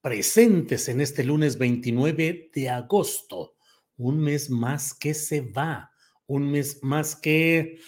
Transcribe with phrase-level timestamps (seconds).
[0.00, 3.54] presentes en este lunes 29 de agosto.
[3.96, 5.90] Un mes más que se va,
[6.26, 7.80] un mes más que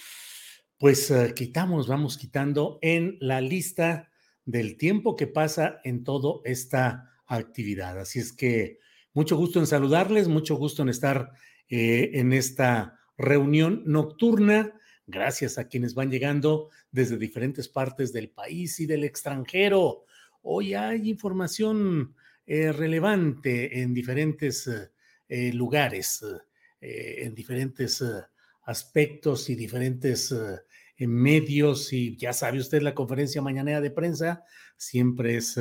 [0.80, 4.10] pues uh, quitamos, vamos quitando en la lista
[4.46, 8.00] del tiempo que pasa en toda esta actividad.
[8.00, 8.78] Así es que
[9.12, 11.32] mucho gusto en saludarles, mucho gusto en estar
[11.68, 14.72] eh, en esta reunión nocturna.
[15.06, 20.06] Gracias a quienes van llegando desde diferentes partes del país y del extranjero.
[20.42, 22.14] Hoy hay información
[22.46, 24.68] eh, relevante en diferentes
[25.28, 26.24] eh, lugares,
[26.80, 28.02] eh, en diferentes
[28.64, 30.34] aspectos y diferentes
[30.98, 31.92] medios.
[31.92, 34.44] Y ya sabe usted, la conferencia mañanera de prensa
[34.76, 35.58] siempre es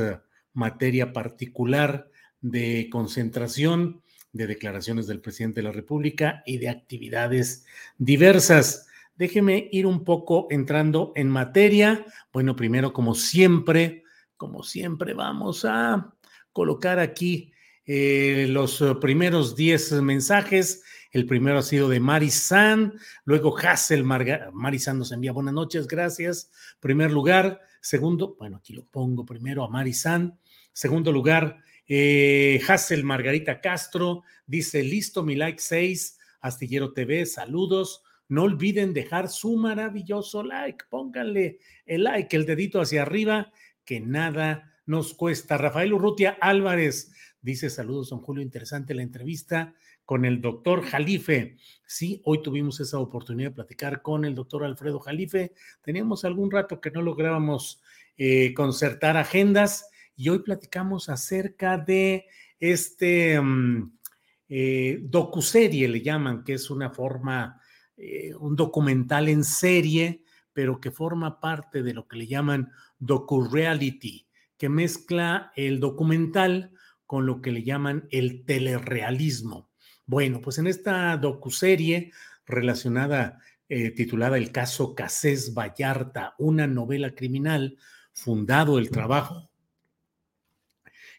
[0.53, 2.09] materia particular
[2.41, 4.01] de concentración,
[4.31, 7.65] de declaraciones del presidente de la República y de actividades
[7.97, 8.87] diversas.
[9.17, 12.05] Déjeme ir un poco entrando en materia.
[12.31, 14.03] Bueno, primero, como siempre,
[14.39, 16.15] como siempre, vamos a
[16.53, 17.51] colocar aquí
[17.85, 20.81] eh, los primeros 10 mensajes.
[21.11, 22.93] El primero ha sido de Mari San,
[23.25, 26.51] luego Hassel Marga Mari San nos envía buenas noches, gracias.
[26.79, 30.39] Primer lugar, segundo, bueno, aquí lo pongo primero a Mari San.
[30.71, 38.03] Segundo lugar, eh, Hassel Margarita Castro dice: Listo, mi like 6, Astillero TV, saludos.
[38.29, 43.51] No olviden dejar su maravilloso like, pónganle el like, el dedito hacia arriba
[43.89, 45.57] que nada nos cuesta.
[45.57, 47.11] Rafael Urrutia Álvarez
[47.41, 49.73] dice saludos, don Julio, interesante la entrevista
[50.05, 51.57] con el doctor Jalife.
[51.87, 55.53] Sí, hoy tuvimos esa oportunidad de platicar con el doctor Alfredo Jalife.
[55.81, 57.81] Teníamos algún rato que no lográbamos
[58.15, 62.27] eh, concertar agendas y hoy platicamos acerca de
[62.59, 63.91] este um,
[64.49, 67.59] eh, docuserie, le llaman, que es una forma,
[67.97, 70.21] eh, un documental en serie,
[70.53, 74.27] pero que forma parte de lo que le llaman docu-reality,
[74.57, 76.71] que mezcla el documental
[77.05, 79.69] con lo que le llaman el telerealismo.
[80.05, 82.11] Bueno, pues en esta docuserie
[82.45, 87.77] relacionada, eh, titulada El caso Casés Vallarta, una novela criminal,
[88.13, 89.49] fundado el trabajo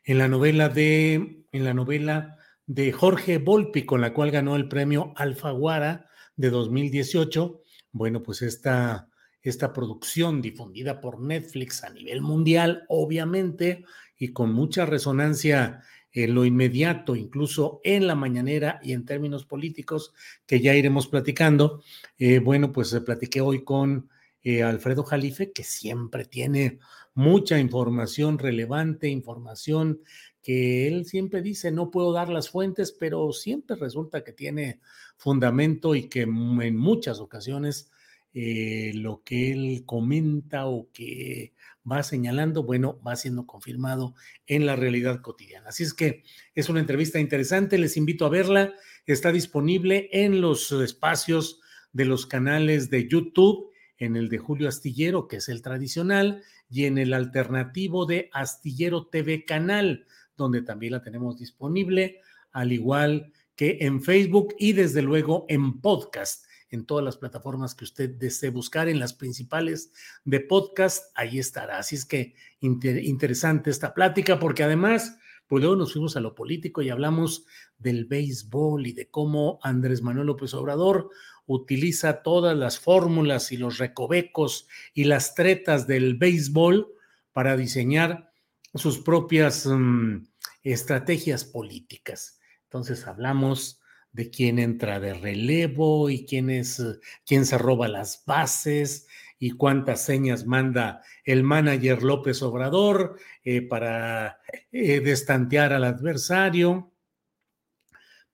[0.04, 2.36] en la novela de, en la novela
[2.66, 7.60] de Jorge Volpi, con la cual ganó el premio Alfaguara de 2018.
[7.92, 9.09] Bueno, pues esta
[9.42, 13.84] esta producción difundida por Netflix a nivel mundial, obviamente,
[14.16, 20.12] y con mucha resonancia en lo inmediato, incluso en la mañanera y en términos políticos,
[20.46, 21.82] que ya iremos platicando.
[22.18, 24.08] Eh, bueno, pues eh, platiqué hoy con
[24.42, 26.78] eh, Alfredo Jalife, que siempre tiene
[27.14, 30.00] mucha información relevante, información
[30.42, 34.80] que él siempre dice, no puedo dar las fuentes, pero siempre resulta que tiene
[35.16, 37.90] fundamento y que en muchas ocasiones
[38.32, 41.52] eh, lo que él comenta o que
[41.90, 44.14] va señalando, bueno, va siendo confirmado
[44.46, 45.70] en la realidad cotidiana.
[45.70, 46.22] Así es que
[46.54, 48.74] es una entrevista interesante, les invito a verla,
[49.06, 51.60] está disponible en los espacios
[51.92, 56.84] de los canales de YouTube, en el de Julio Astillero, que es el tradicional, y
[56.84, 60.06] en el alternativo de Astillero TV Canal,
[60.36, 62.20] donde también la tenemos disponible,
[62.52, 67.84] al igual que en Facebook y desde luego en podcast en todas las plataformas que
[67.84, 69.92] usted desee buscar, en las principales
[70.24, 71.78] de podcast, ahí estará.
[71.78, 76.82] Así es que interesante esta plática, porque además, pues luego nos fuimos a lo político
[76.82, 77.44] y hablamos
[77.78, 81.10] del béisbol y de cómo Andrés Manuel López Obrador
[81.46, 86.94] utiliza todas las fórmulas y los recovecos y las tretas del béisbol
[87.32, 88.32] para diseñar
[88.74, 90.26] sus propias mm,
[90.62, 92.38] estrategias políticas.
[92.64, 93.79] Entonces hablamos
[94.12, 96.82] de quién entra de relevo y quién es
[97.24, 99.06] quién se roba las bases
[99.38, 104.40] y cuántas señas manda el manager López Obrador eh, para
[104.70, 106.92] eh, destantear al adversario,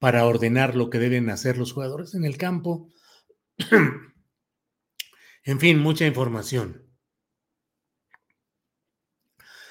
[0.01, 2.91] para ordenar lo que deben hacer los jugadores en el campo.
[5.45, 6.83] en fin, mucha información.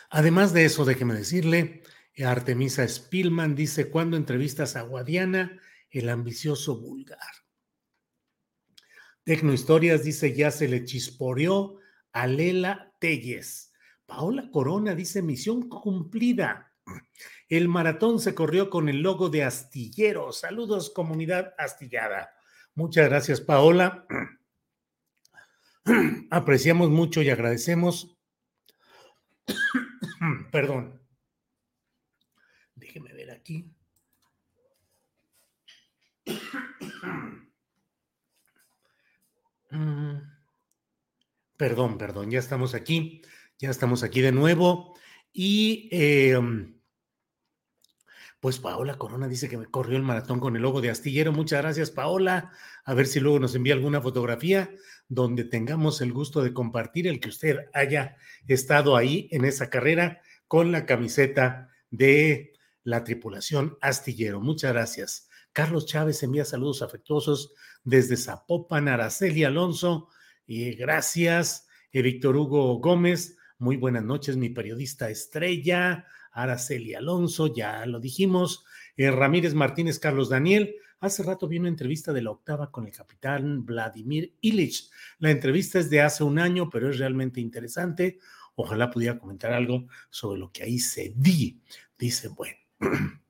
[0.10, 1.84] Además de eso, déjeme decirle,
[2.24, 5.60] Artemisa Spillman dice, cuando entrevistas a Guadiana,
[6.00, 7.20] el ambicioso vulgar.
[9.24, 11.80] Tecnohistorias dice, ya se le chisporeó
[12.12, 13.74] a Lela Telles.
[14.06, 16.74] Paola Corona dice, misión cumplida.
[17.50, 20.32] El maratón se corrió con el logo de Astillero.
[20.32, 22.30] Saludos, comunidad astillada.
[22.76, 24.06] Muchas gracias, Paola.
[26.30, 28.18] Apreciamos mucho y agradecemos.
[30.52, 31.02] Perdón.
[32.76, 33.75] Déjeme ver aquí.
[39.72, 40.22] Mm.
[41.58, 43.22] Perdón, perdón, ya estamos aquí,
[43.60, 44.96] ya estamos aquí de nuevo.
[45.32, 46.80] Y em,
[48.40, 51.32] pues Paola Corona dice que me corrió el maratón con el logo de astillero.
[51.32, 52.52] Muchas gracias, Paola.
[52.84, 54.70] A ver si luego nos envía alguna fotografía
[55.08, 58.18] donde tengamos el gusto de compartir el que usted haya
[58.48, 64.42] estado ahí en esa carrera con la camiseta de la tripulación astillero.
[64.42, 65.30] Muchas gracias.
[65.56, 67.54] Carlos Chávez envía saludos afectuosos
[67.86, 70.10] desde Zapopan, Araceli Alonso.
[70.46, 73.38] Y gracias, eh, Víctor Hugo Gómez.
[73.58, 78.66] Muy buenas noches, mi periodista estrella, Araceli Alonso, ya lo dijimos.
[78.98, 80.76] Eh, Ramírez Martínez, Carlos Daniel.
[81.00, 84.90] Hace rato vi una entrevista de la octava con el capitán Vladimir Ilich.
[85.20, 88.20] La entrevista es de hace un año, pero es realmente interesante.
[88.56, 91.62] Ojalá pudiera comentar algo sobre lo que ahí se di.
[91.98, 92.58] Dice, bueno.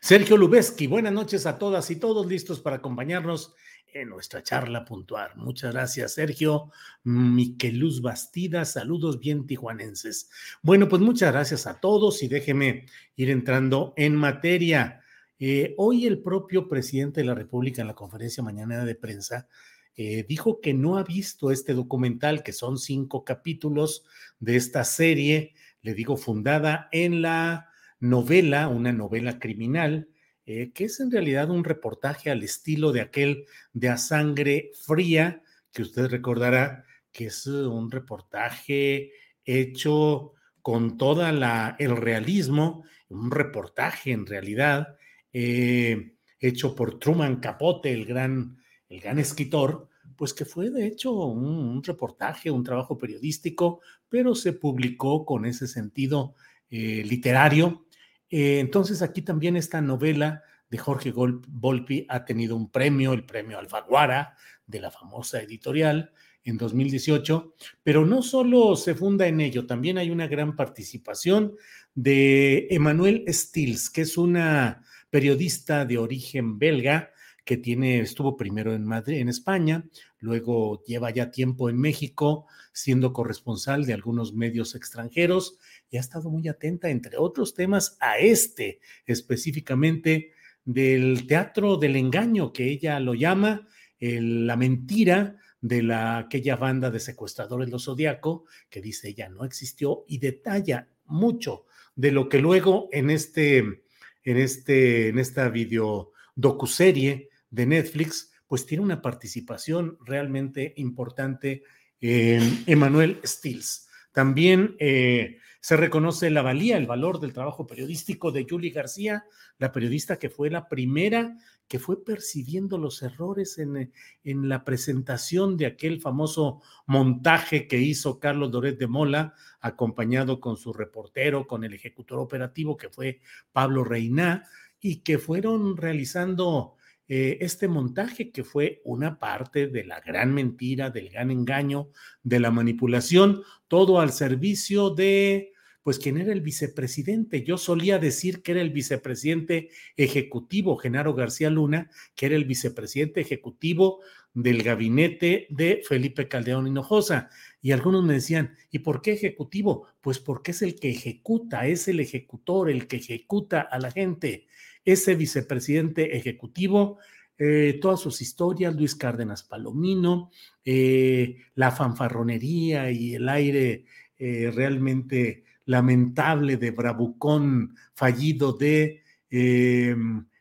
[0.00, 3.54] Sergio Lubeski, buenas noches a todas y todos listos para acompañarnos
[3.92, 5.32] en nuestra charla puntual.
[5.36, 6.70] Muchas gracias, Sergio.
[7.02, 10.30] Miqueluz Bastida, saludos bien tijuanenses.
[10.62, 12.86] Bueno, pues muchas gracias a todos y déjeme
[13.16, 15.00] ir entrando en materia.
[15.38, 19.48] Eh, hoy el propio presidente de la República en la conferencia mañana de prensa
[19.96, 24.04] eh, dijo que no ha visto este documental, que son cinco capítulos
[24.38, 27.69] de esta serie, le digo, fundada en la
[28.00, 30.08] novela, una novela criminal,
[30.46, 35.42] eh, que es en realidad un reportaje al estilo de aquel de A Sangre Fría,
[35.72, 39.12] que usted recordará que es un reportaje
[39.44, 40.32] hecho
[40.62, 44.96] con toda el realismo, un reportaje en realidad
[45.32, 48.60] eh, hecho por Truman Capote, el gran
[48.90, 54.52] el gran escritor, pues que fue de hecho un, reportaje, un trabajo periodístico, pero se
[54.52, 56.34] publicó con ese sentido
[56.70, 57.86] eh, literario
[58.30, 63.58] eh, entonces aquí también esta novela de Jorge Volpi ha tenido un premio, el premio
[63.58, 64.36] Alfaguara
[64.66, 66.12] de la famosa editorial
[66.44, 71.56] en 2018, pero no solo se funda en ello, también hay una gran participación
[71.94, 77.10] de Emmanuel Stills, que es una periodista de origen belga
[77.58, 79.84] que estuvo primero en Madrid, en España,
[80.20, 85.58] luego lleva ya tiempo en México siendo corresponsal de algunos medios extranjeros
[85.90, 90.30] y ha estado muy atenta, entre otros temas, a este específicamente
[90.64, 93.66] del teatro del engaño, que ella lo llama
[93.98, 100.04] la mentira de la, aquella banda de secuestradores los Zodíaco, que dice ella no existió
[100.06, 107.29] y detalla mucho de lo que luego en este, en este, en esta video docuserie
[107.50, 111.62] de Netflix, pues tiene una participación realmente importante
[112.00, 113.88] Emanuel Stills.
[114.12, 119.24] También eh, se reconoce la valía, el valor del trabajo periodístico de Julie García,
[119.58, 121.36] la periodista que fue la primera
[121.68, 123.92] que fue percibiendo los errores en,
[124.24, 130.56] en, la presentación de aquel famoso montaje que hizo Carlos Doret de Mola, acompañado con
[130.56, 133.20] su reportero, con el ejecutor operativo que fue
[133.52, 134.48] Pablo Reina,
[134.80, 136.74] y que fueron realizando
[137.12, 141.88] eh, este montaje que fue una parte de la gran mentira, del gran engaño,
[142.22, 145.52] de la manipulación, todo al servicio de,
[145.82, 147.42] pues, quién era el vicepresidente.
[147.42, 153.20] Yo solía decir que era el vicepresidente ejecutivo, Genaro García Luna, que era el vicepresidente
[153.20, 154.02] ejecutivo
[154.32, 157.28] del gabinete de Felipe Caldeón Hinojosa.
[157.60, 159.88] Y algunos me decían, ¿y por qué ejecutivo?
[160.00, 164.46] Pues porque es el que ejecuta, es el ejecutor, el que ejecuta a la gente
[164.84, 166.98] ese vicepresidente ejecutivo
[167.42, 170.30] eh, todas sus historias, Luis Cárdenas Palomino,
[170.62, 173.86] eh, la fanfarronería y el aire
[174.18, 179.02] eh, realmente lamentable de bravucón fallido de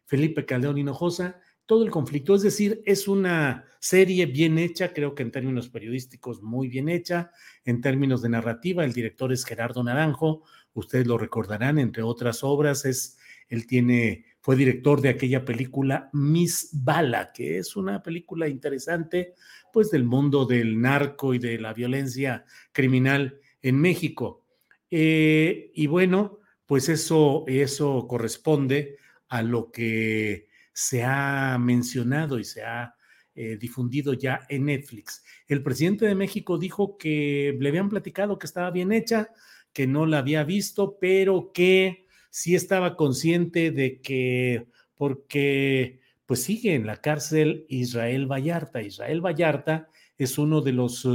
[0.06, 2.36] Felipe Caldeón Hinojosa, todo el conflicto.
[2.36, 7.32] Es decir, es una serie bien hecha, creo que en términos periodísticos muy bien hecha,
[7.64, 10.44] en términos de narrativa, el director es Gerardo Naranjo,
[10.74, 13.18] ustedes lo recordarán, entre otras obras, es,
[13.48, 19.34] él tiene, fue director de aquella película Miss Bala, que es una película interesante,
[19.72, 24.46] pues del mundo del narco y de la violencia criminal en México.
[24.90, 32.64] Eh, y bueno, pues eso, eso corresponde a lo que se ha mencionado y se
[32.64, 32.96] ha
[33.36, 35.24] eh, difundido ya en Netflix.
[35.48, 39.30] El presidente de México dijo que le habían platicado que estaba bien hecha,
[39.74, 46.76] que no la había visto, pero que sí estaba consciente de que, porque pues sigue
[46.76, 48.82] en la cárcel Israel Vallarta.
[48.82, 51.08] Israel Vallarta es uno de los,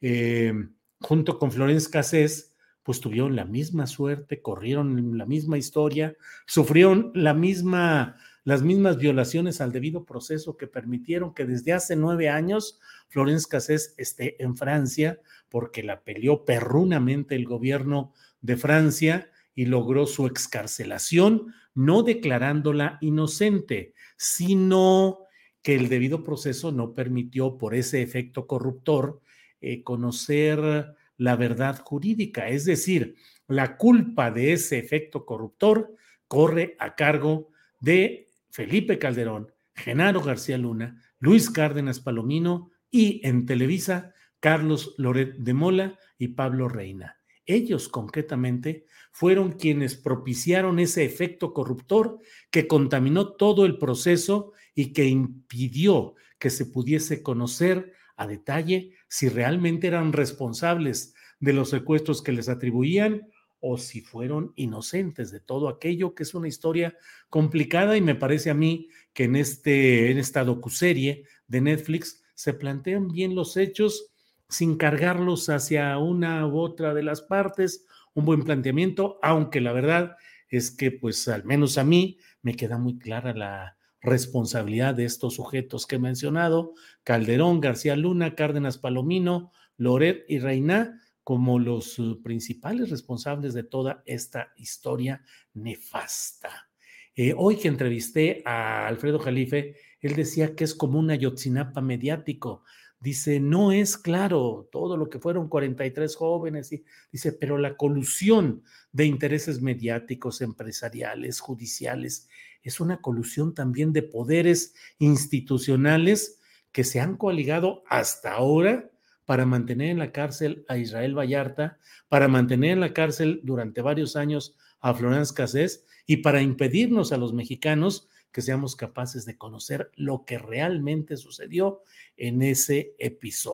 [0.00, 0.52] eh,
[1.00, 6.16] junto con Florence Cassés, pues tuvieron la misma suerte, corrieron la misma historia,
[6.46, 12.28] sufrieron la misma las mismas violaciones al debido proceso que permitieron que desde hace nueve
[12.28, 19.66] años Florence Cassés esté en Francia, porque la peleó perrunamente el gobierno de Francia y
[19.66, 25.20] logró su excarcelación, no declarándola inocente, sino
[25.62, 29.20] que el debido proceso no permitió por ese efecto corruptor
[29.60, 33.16] eh, conocer la verdad jurídica, es decir,
[33.46, 35.94] la culpa de ese efecto corruptor
[36.26, 44.14] corre a cargo de Felipe Calderón, Genaro García Luna, Luis Cárdenas Palomino y en Televisa,
[44.40, 47.21] Carlos Loret de Mola y Pablo Reina.
[47.46, 52.18] Ellos concretamente fueron quienes propiciaron ese efecto corruptor
[52.50, 59.28] que contaminó todo el proceso y que impidió que se pudiese conocer a detalle si
[59.28, 63.28] realmente eran responsables de los secuestros que les atribuían
[63.60, 66.96] o si fueron inocentes de todo aquello, que es una historia
[67.28, 72.54] complicada y me parece a mí que en, este, en esta docuserie de Netflix se
[72.54, 74.11] plantean bien los hechos
[74.52, 80.16] sin cargarlos hacia una u otra de las partes, un buen planteamiento, aunque la verdad
[80.48, 85.34] es que pues al menos a mí me queda muy clara la responsabilidad de estos
[85.34, 92.16] sujetos que he mencionado, Calderón, García Luna, Cárdenas Palomino, Loret y Reina, como los eh,
[92.22, 95.22] principales responsables de toda esta historia
[95.54, 96.68] nefasta.
[97.14, 102.64] Eh, hoy que entrevisté a Alfredo Jalife, él decía que es como una Yotzinapa mediático.
[103.02, 108.62] Dice, no es claro todo lo que fueron 43 jóvenes, y, dice, pero la colusión
[108.92, 112.28] de intereses mediáticos, empresariales, judiciales,
[112.62, 116.38] es una colusión también de poderes institucionales
[116.70, 118.88] que se han coaligado hasta ahora
[119.24, 124.14] para mantener en la cárcel a Israel Vallarta, para mantener en la cárcel durante varios
[124.14, 129.90] años a Florence Cassés y para impedirnos a los mexicanos que seamos capaces de conocer
[129.96, 131.82] lo que realmente sucedió
[132.16, 133.52] en ese episodio.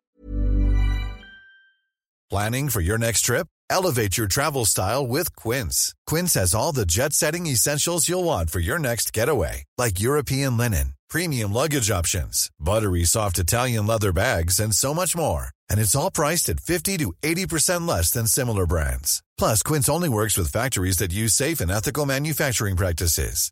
[2.29, 3.47] Planning for your next trip?
[3.71, 5.93] Elevate your travel style with Quince.
[6.05, 10.93] Quince has all the jet-setting essentials you'll want for your next getaway, like European linen,
[11.09, 15.49] premium luggage options, buttery soft Italian leather bags, and so much more.
[15.69, 19.21] and it's all priced at 50 to 80% less than similar brands.
[19.37, 23.51] Plus, Quince only works with factories that use safe and ethical manufacturing practices.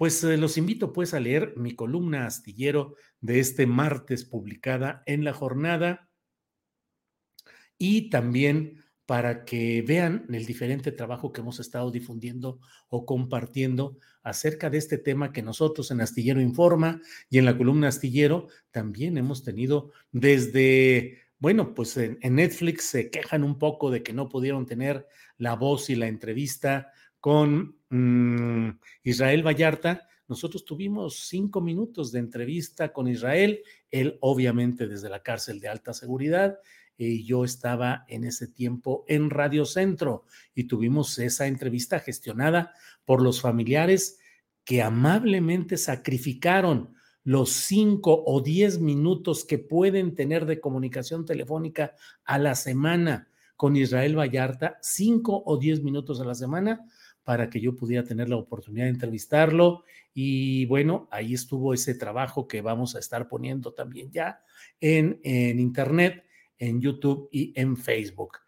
[0.00, 5.24] Pues eh, los invito pues a leer mi columna astillero de este martes publicada en
[5.24, 6.08] la jornada.
[7.76, 14.70] Y también para que vean el diferente trabajo que hemos estado difundiendo o compartiendo acerca
[14.70, 19.42] de este tema que nosotros en Astillero Informa y en la columna Astillero también hemos
[19.44, 25.06] tenido desde, bueno, pues en, Netflix se quejan un poco de que no pudieron tener
[25.36, 26.90] la voz y la entrevista
[27.20, 28.70] con mm,
[29.04, 35.60] Israel Vallarta, nosotros tuvimos cinco minutos de entrevista con Israel él obviamente desde la cárcel
[35.60, 36.58] de alta seguridad,
[36.96, 42.74] y yo estaba en ese tiempo en Radio Centro y tuvimos esa entrevista gestionada
[43.06, 44.18] por los familiares
[44.64, 46.94] que amablemente sacrificaron
[47.24, 51.94] los cinco o diez minutos que pueden tener de comunicación telefónica
[52.24, 56.86] a la semana con Israel Vallarta, cinco o diez minutos a la semana,
[57.24, 59.84] para que yo pudiera tener la oportunidad de entrevistarlo.
[60.12, 64.42] Y bueno, ahí estuvo ese trabajo que vamos a estar poniendo también ya
[64.80, 66.24] en, en Internet
[66.60, 68.38] en YouTube y en Facebook.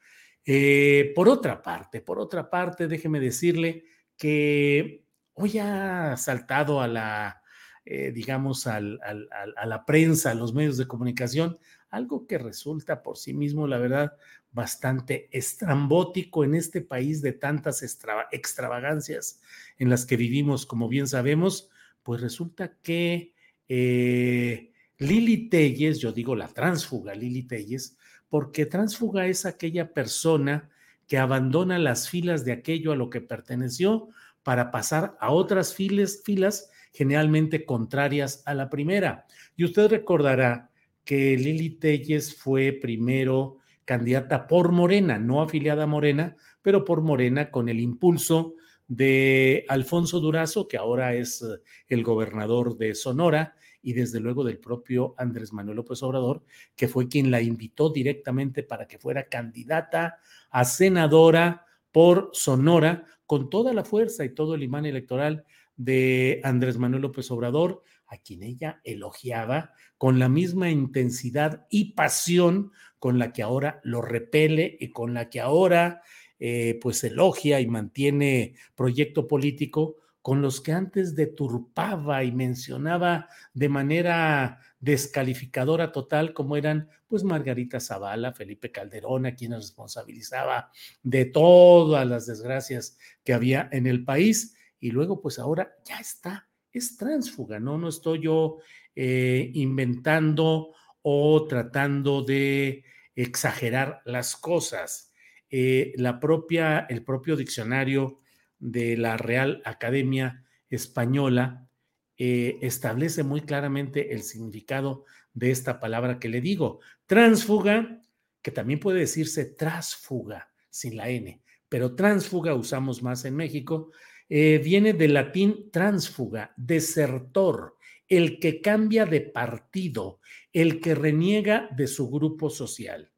[0.44, 3.84] Eh, por otra parte, por otra parte, déjeme decirle
[4.16, 7.42] que hoy ha saltado a la,
[7.84, 11.58] eh, digamos, a la prensa, a los medios de comunicación,
[11.90, 14.12] algo que resulta por sí mismo, la verdad,
[14.52, 19.40] bastante estrambótico en este país de tantas extravagancias
[19.78, 21.70] en las que vivimos, como bien sabemos,
[22.02, 23.34] pues resulta que
[23.68, 27.96] eh, Lili Telles, yo digo la transfuga Lili Telles,
[28.28, 30.70] porque transfuga es aquella persona
[31.06, 34.08] que abandona las filas de aquello a lo que perteneció
[34.42, 39.26] para pasar a otras filas, filas generalmente contrarias a la primera.
[39.56, 40.70] Y usted recordará
[41.04, 47.50] que Lili Telles fue primero candidata por Morena, no afiliada a Morena, pero por Morena
[47.50, 48.54] con el impulso
[48.88, 54.58] de Alfonso Durazo, que ahora es eh, el gobernador de Sonora, y desde luego del
[54.58, 56.44] propio Andrés Manuel López Obrador,
[56.76, 60.18] que fue quien la invitó directamente para que fuera candidata
[60.50, 65.44] a senadora por Sonora, con toda la fuerza y todo el imán electoral
[65.76, 72.70] de Andrés Manuel López Obrador, a quien ella elogiaba con la misma intensidad y pasión
[72.98, 76.02] con la que ahora lo repele y con la que ahora
[76.38, 83.68] eh, pues elogia y mantiene proyecto político con los que antes deturpaba y mencionaba de
[83.68, 90.70] manera descalificadora total, como eran pues Margarita Zavala, Felipe Calderón, a quienes responsabilizaba
[91.02, 96.48] de todas las desgracias que había en el país, y luego pues ahora ya está,
[96.72, 97.78] es tránsfuga, ¿no?
[97.78, 98.58] No estoy yo
[98.94, 105.12] eh, inventando o tratando de exagerar las cosas.
[105.50, 108.20] Eh, la propia, el propio diccionario
[108.58, 111.68] de la Real Academia Española
[112.16, 115.04] eh, establece muy claramente el significado
[115.34, 116.80] de esta palabra que le digo.
[117.06, 118.00] Transfuga,
[118.40, 123.90] que también puede decirse trasfuga, sin la N, pero transfuga usamos más en México,
[124.34, 127.76] eh, viene del latín transfuga, desertor,
[128.08, 130.20] el que cambia de partido,
[130.54, 133.12] el que reniega de su grupo social.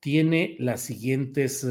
[0.00, 1.64] Tiene las siguientes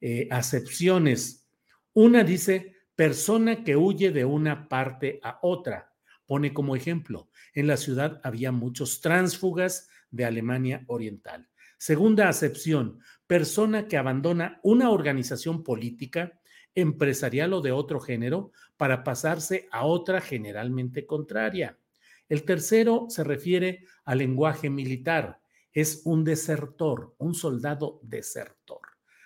[0.00, 1.48] eh, acepciones
[1.94, 5.92] una dice persona que huye de una parte a otra.
[6.24, 11.48] Pone como ejemplo, en la ciudad había muchos tránsfugas de Alemania Oriental.
[11.76, 16.38] Segunda acepción, persona que abandona una organización política,
[16.80, 21.78] empresarial o de otro género para pasarse a otra generalmente contraria.
[22.28, 25.40] El tercero se refiere al lenguaje militar.
[25.72, 28.80] Es un desertor, un soldado desertor.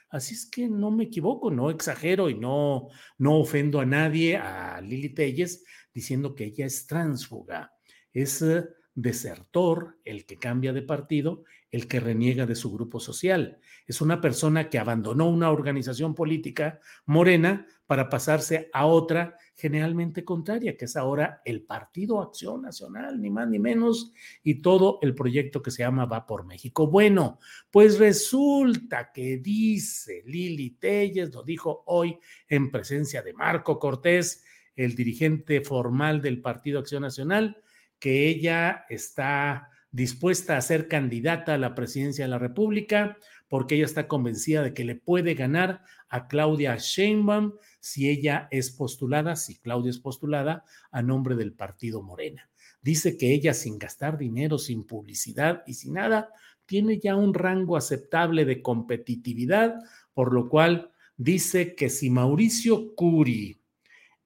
[0.09, 2.89] Así es que no me equivoco, no exagero y no,
[3.19, 7.73] no ofendo a nadie, a Lili Telles, diciendo que ella es tránsfuga,
[8.13, 13.59] es eh, desertor, el que cambia de partido, el que reniega de su grupo social.
[13.87, 20.77] Es una persona que abandonó una organización política morena para pasarse a otra generalmente contraria,
[20.77, 25.63] que es ahora el Partido Acción Nacional, ni más ni menos, y todo el proyecto
[25.63, 26.87] que se llama Va por México.
[26.87, 27.39] Bueno,
[27.71, 34.95] pues resulta que dice Lili Telles, lo dijo hoy en presencia de Marco Cortés, el
[34.95, 37.63] dirigente formal del Partido Acción Nacional,
[38.03, 43.85] que ella está dispuesta a ser candidata a la presidencia de la República porque ella
[43.85, 49.55] está convencida de que le puede ganar a Claudia Sheinbaum si ella es postulada, si
[49.61, 52.51] Claudia es postulada a nombre del partido Morena.
[52.81, 56.31] Dice que ella sin gastar dinero, sin publicidad y sin nada,
[56.67, 59.77] tiene ya un rango aceptable de competitividad,
[60.13, 63.61] por lo cual dice que si Mauricio Curi,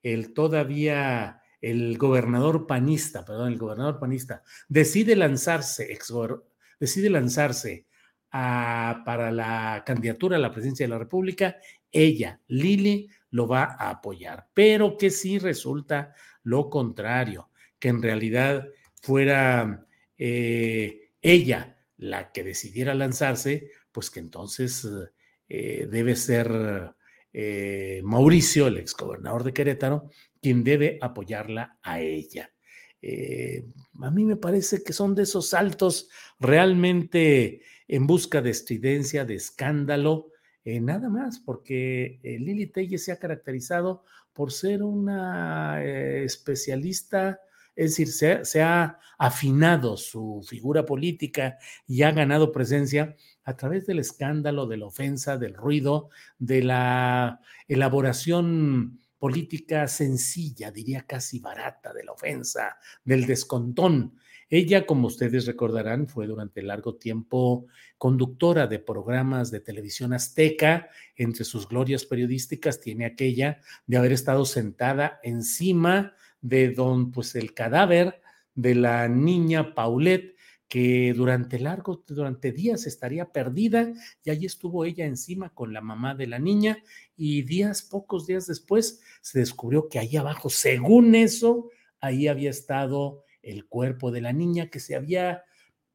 [0.01, 5.97] el todavía el gobernador panista, perdón, el gobernador panista, decide lanzarse,
[6.79, 7.87] decide lanzarse
[8.29, 11.57] para la candidatura a la presidencia de la República,
[11.91, 18.67] ella, Lili, lo va a apoyar, pero que sí resulta lo contrario, que en realidad
[19.01, 19.85] fuera
[20.17, 24.87] eh, ella la que decidiera lanzarse, pues que entonces
[25.49, 26.93] eh, debe ser
[27.33, 30.09] eh, Mauricio, el exgobernador de Querétaro,
[30.47, 32.49] quien debe apoyarla a ella.
[33.01, 33.65] eh,
[34.01, 39.35] a mí me parece que son de esos saltos realmente en busca de estridencia, de
[39.35, 40.31] escándalo,
[40.63, 47.41] eh, nada más, porque eh, Lili Telle se ha caracterizado por ser una especialista,
[47.75, 53.99] es decir, se ha afinado su figura política y ha ganado presencia a través del
[53.99, 62.03] escándalo, de la ofensa, del ruido, de la elaboración política sencilla, diría casi barata, de
[62.03, 64.13] la ofensa, del descontón.
[64.49, 67.65] Ella, como ustedes recordarán, fue durante largo tiempo
[67.97, 70.89] conductora de programas de televisión azteca.
[71.17, 77.53] Entre sus glorias periodísticas tiene aquella de haber estado sentada encima de don, pues el
[77.53, 78.21] cadáver
[78.55, 80.36] de la niña Paulette,
[80.67, 86.13] que durante largo, durante días estaría perdida y allí estuvo ella encima con la mamá
[86.13, 86.77] de la niña
[87.15, 91.69] y días, pocos días después, se descubrió que ahí abajo, según eso,
[92.01, 95.43] ahí había estado el cuerpo de la niña que se había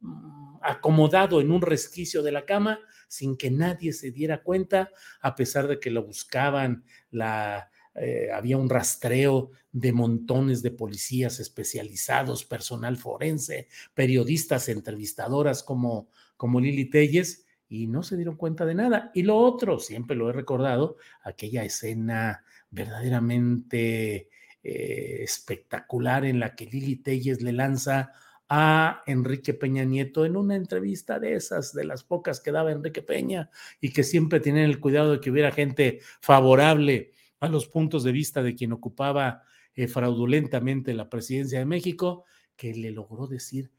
[0.00, 5.34] mm, acomodado en un resquicio de la cama sin que nadie se diera cuenta, a
[5.34, 12.44] pesar de que lo buscaban la eh, había un rastreo de montones de policías especializados,
[12.44, 19.10] personal forense, periodistas, entrevistadoras como, como Lili Telles, y no se dieron cuenta de nada.
[19.14, 24.28] Y lo otro, siempre lo he recordado, aquella escena verdaderamente
[24.62, 28.12] eh, espectacular en la que Lili Telles le lanza
[28.54, 33.00] a Enrique Peña Nieto en una entrevista de esas, de las pocas que daba Enrique
[33.00, 33.48] Peña
[33.80, 38.12] y que siempre tienen el cuidado de que hubiera gente favorable a los puntos de
[38.12, 39.42] vista de quien ocupaba
[39.74, 42.24] eh, fraudulentamente la presidencia de México,
[42.54, 43.72] que le logró decir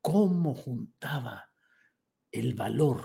[0.00, 1.50] cómo juntaba
[2.30, 3.02] el valor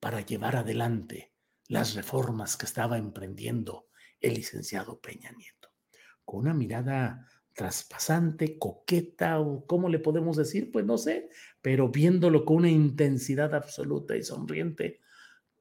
[0.00, 1.32] para llevar adelante
[1.66, 3.88] las reformas que estaba emprendiendo
[4.20, 5.70] el licenciado Peña Nieto.
[6.26, 11.30] Con una mirada traspasante, coqueta, o cómo le podemos decir, pues no sé,
[11.62, 15.00] pero viéndolo con una intensidad absoluta y sonriente,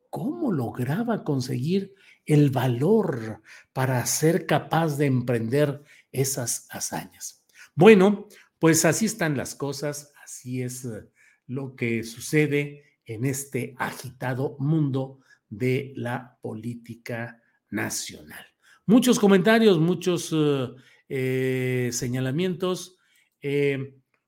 [0.10, 1.94] ¿cómo lograba conseguir
[2.28, 3.42] el valor
[3.74, 7.44] para ser capaz de emprender esas hazañas.
[7.74, 8.28] Bueno,
[8.60, 11.08] pues así están las cosas, así es eh,
[11.48, 18.46] lo que sucede en este agitado mundo de la política nacional.
[18.86, 20.68] Muchos comentarios, muchos eh,
[21.10, 22.98] eh, señalamientos.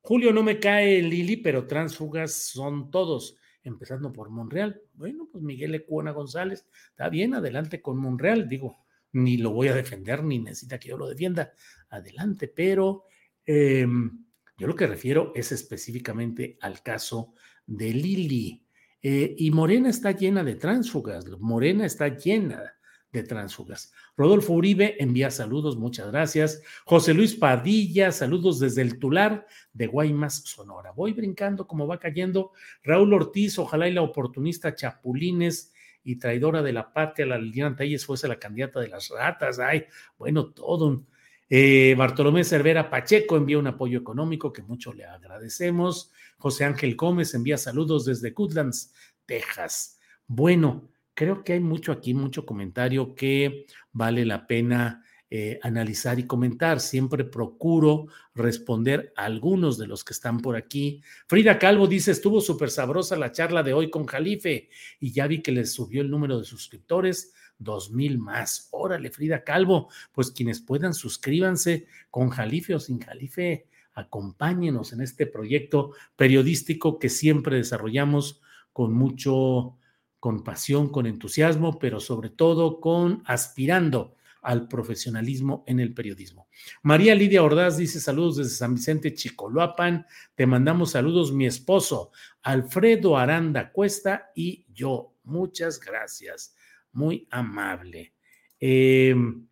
[0.02, 4.82] Julio, no me cae Lili, pero transfugas son todos empezando por Monreal.
[5.00, 9.74] Bueno, pues Miguel Ecuona González, está bien, adelante con Monreal, digo, ni lo voy a
[9.74, 11.54] defender, ni necesita que yo lo defienda,
[11.88, 13.06] adelante, pero
[13.46, 14.26] em,
[14.58, 17.34] yo lo que refiero es específicamente al caso
[17.66, 18.66] de Lili.
[19.02, 22.76] Eh, y Morena está llena de tránsfugas, Morena está llena
[23.12, 23.92] de tránsfugas.
[24.16, 26.62] Rodolfo Uribe envía saludos, muchas gracias.
[26.86, 30.92] José Luis Padilla, saludos desde el Tular de Guaymas, Sonora.
[30.92, 32.52] Voy brincando como va cayendo.
[32.84, 38.06] Raúl Ortiz, ojalá y la oportunista Chapulines y traidora de la patria, la Liliana Telles,
[38.06, 39.60] fuese la candidata de las ratas.
[39.60, 39.86] Ay,
[40.18, 41.04] bueno, todo.
[41.50, 46.12] Eh, Bartolomé Cervera Pacheco envía un apoyo económico que mucho le agradecemos.
[46.38, 48.94] José Ángel Gómez envía saludos desde Goodlands,
[49.26, 50.00] Texas.
[50.28, 50.90] Bueno,
[51.20, 56.80] creo que hay mucho aquí, mucho comentario que vale la pena eh, analizar y comentar.
[56.80, 61.04] Siempre procuro responder a algunos de los que están por aquí.
[61.28, 64.70] Frida Calvo dice, estuvo súper sabrosa la charla de hoy con Jalife
[65.02, 67.34] y ya vi que les subió el número de suscriptores.
[67.58, 68.70] Dos mil más.
[68.72, 69.90] Órale, Frida Calvo.
[70.14, 73.68] Pues quienes puedan, suscríbanse con Jalife o sin Jalife.
[73.94, 78.40] Acompáñenos en este proyecto periodístico que siempre desarrollamos
[78.72, 79.76] con mucho
[80.20, 86.48] con pasión, con entusiasmo, pero sobre todo con aspirando al profesionalismo en el periodismo.
[86.82, 90.06] María Lidia Ordaz dice saludos desde San Vicente Chicoloapan.
[90.36, 95.14] Te mandamos saludos mi esposo Alfredo Aranda Cuesta y yo.
[95.24, 96.56] Muchas gracias.
[96.92, 98.14] Muy amable.
[98.60, 99.48] Em,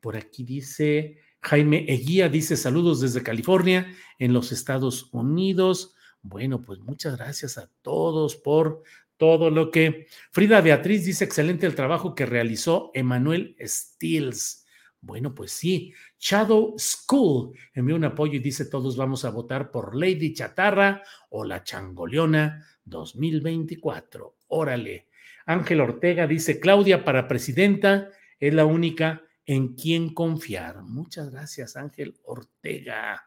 [0.00, 5.94] por aquí dice Jaime Eguía, dice saludos desde California, en los Estados Unidos.
[6.22, 8.82] Bueno, pues muchas gracias a todos por
[9.20, 14.64] todo lo que Frida Beatriz dice, excelente el trabajo que realizó Emanuel Stills.
[15.02, 19.94] Bueno, pues sí, Shadow School envió un apoyo y dice, todos vamos a votar por
[19.94, 24.38] Lady Chatarra o la Changoleona 2024.
[24.48, 25.08] Órale.
[25.44, 30.82] Ángel Ortega dice, Claudia para presidenta es la única en quien confiar.
[30.82, 33.22] Muchas gracias, Ángel Ortega.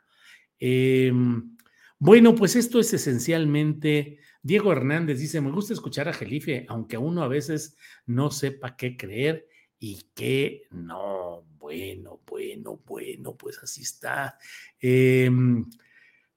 [0.60, 1.56] Em,
[2.00, 7.24] bueno, pues esto es esencialmente Diego Hernández dice, me gusta escuchar a Jelife, aunque uno
[7.24, 9.48] a veces no sepa qué creer
[9.80, 14.38] y que no, bueno, bueno, bueno, pues así está.
[14.82, 15.66] Em,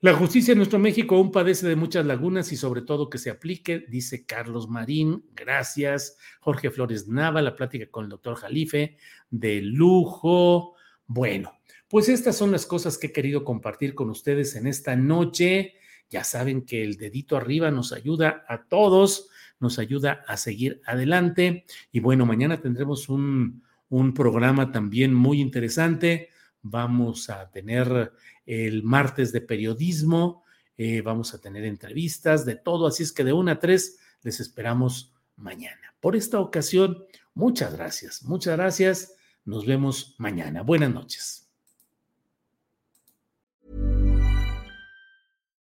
[0.01, 3.31] la justicia en nuestro México aún padece de muchas lagunas y sobre todo que se
[3.31, 5.25] aplique, dice Carlos Marín.
[5.35, 6.17] Gracias.
[6.41, 8.99] Jorge Flores Nava, la plática con el doctor Jalife,
[9.31, 10.75] de lujo.
[11.07, 15.75] Bueno, pues estas son las cosas que he querido compartir con ustedes en esta noche.
[16.09, 21.65] Ya saben que el dedito arriba nos ayuda a todos, nos ayuda a seguir adelante.
[21.93, 26.31] Y bueno, mañana tendremos un, un programa también muy interesante.
[26.63, 28.13] Vamos a tener
[28.45, 30.45] el martes de periodismo,
[30.77, 34.41] eh, vamos a tener entrevistas, de todo, así es que de una a tres les
[34.41, 35.95] esperamos mañana.
[36.01, 39.15] Por esta ocasión, muchas gracias, muchas gracias.
[39.45, 40.63] Nos vemos mañana.
[40.63, 41.46] Buenas noches.